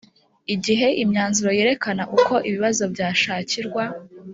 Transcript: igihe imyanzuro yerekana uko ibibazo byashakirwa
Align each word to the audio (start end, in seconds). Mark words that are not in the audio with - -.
igihe 0.53 0.87
imyanzuro 1.03 1.49
yerekana 1.59 2.03
uko 2.17 2.33
ibibazo 2.49 2.83
byashakirwa 2.93 3.83